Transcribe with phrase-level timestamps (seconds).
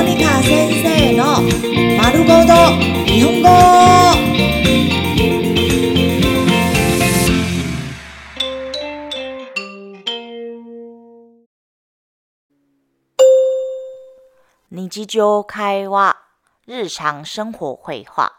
[0.00, 1.42] モニカ先生の
[1.98, 2.54] 丸ごと
[3.04, 3.48] 日本語。
[14.70, 16.16] 日常会話、
[16.66, 18.32] 日常生活会話。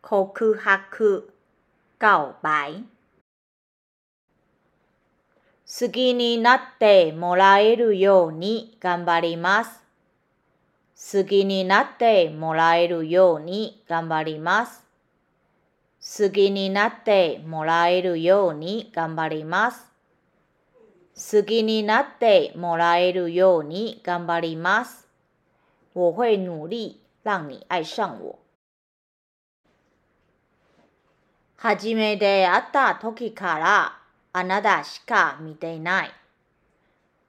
[0.00, 1.28] 告白、
[1.98, 2.86] 告白。
[5.66, 9.82] 好きになってもらえるように頑張ります。
[10.94, 14.84] 好きになってもらえるように頑張ります。
[16.00, 19.86] 好きになってもらえるように頑張ります。
[21.16, 25.08] 好きになってもらえるように頑張ります。
[25.94, 28.38] 我会努力让你爱上我。
[31.56, 34.03] 初めて会った時から
[34.36, 36.10] あなたしか見ていない。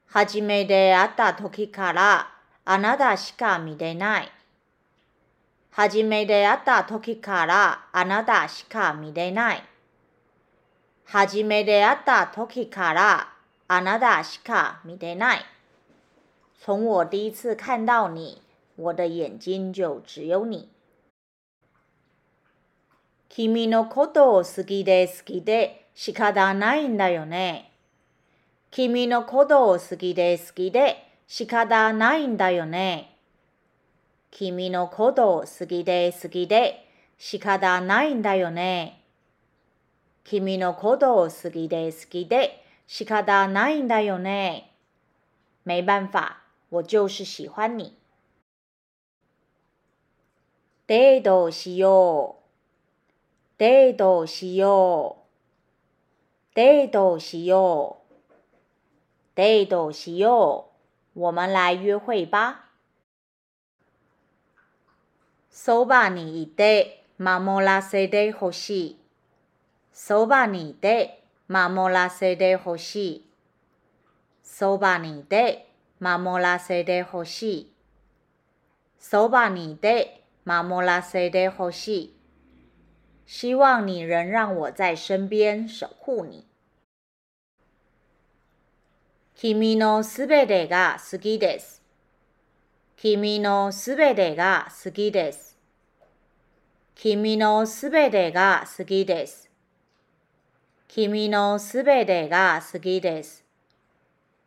[0.08, 2.32] 初めて会った時から
[2.66, 4.32] あなたしか見ていない。
[5.70, 9.64] 初めて会った時からあなたしか見ていない。
[11.04, 13.28] 初めて会った時から
[13.68, 15.46] あなたしか見ていない。
[16.60, 18.42] 从我第一次看到你，
[18.78, 20.72] 我的眼睛就只有你。
[23.30, 27.72] 君のことを好きで好きで仕方ないんだよね。
[28.70, 33.16] 君のことを好きで好きで仕方ないんだよね。
[34.30, 36.86] 君のことを好きで好きで
[37.18, 39.02] 仕方ないんだよね。
[40.26, 44.72] 君のことを好きで好きで仕方ないんだよね。
[45.64, 46.36] 没办法，
[46.70, 47.96] 我就是喜欢你。
[50.88, 52.44] デートしよう。
[53.58, 55.25] デートしよう。
[56.56, 58.14] デートしよう。
[59.36, 60.70] デートしよ
[61.14, 61.20] う。
[61.20, 62.70] 我们来约会吧。
[65.50, 69.00] そばにいて守らせてほしい。
[69.92, 73.30] そばにいて守らせてほしい。
[74.42, 75.68] そばにいて
[76.00, 77.74] 守らせてほしい。
[78.98, 82.15] そばにいて守らせてほしい。
[83.26, 86.46] 希望你能让我在身边守护你。
[89.36, 91.82] 君のすべてが好きです。
[92.96, 95.58] 君のすべてが好きです。
[96.96, 99.50] 君のすべてが好きです。
[100.88, 103.44] 君のすべてが好きです。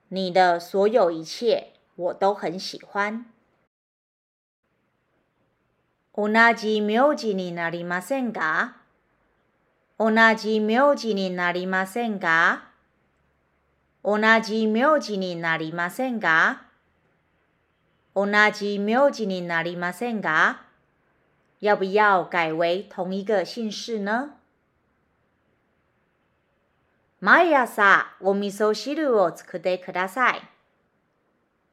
[0.09, 3.27] 你的所有一切我都很喜欢。
[6.21, 8.75] 同じ名字になりませんか
[10.01, 12.65] 同じ名字になりませんか
[14.03, 16.63] 同じ名字になりませんか
[18.17, 20.65] 同じ名字になりませんか
[21.61, 24.31] 要不要改为同一个姓氏呢？
[27.21, 30.43] 毎朝お味噌汁を作ってください。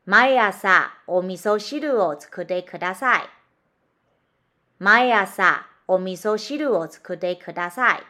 [0.05, 3.34] 毎朝お味噌汁を作ってください。
[4.85, 8.03] 毎朝お味噌汁を作ってください。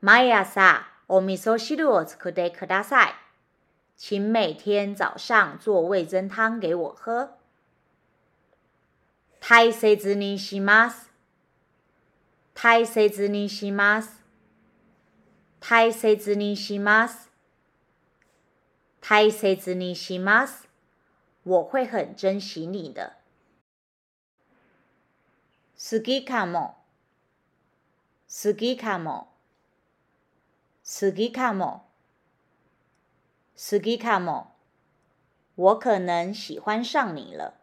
[0.00, 3.14] 毎朝お味噌汁を作ってください。
[3.96, 7.36] 请每天早上做味噌汤给我喝。
[9.40, 11.10] 大切にします。
[12.54, 14.22] 大切にします。
[15.58, 17.28] 大切にします。
[19.00, 20.68] 大切にします。
[21.42, 23.19] 我会很珍惜你的。
[25.82, 26.76] 好きかも。
[28.28, 29.28] 好きかも。
[30.84, 31.84] 好きかも。
[33.56, 34.52] 好きかも。
[35.54, 37.59] 我可能喜欢上你了。